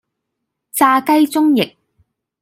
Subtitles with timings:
[0.71, 1.77] 炸雞中翼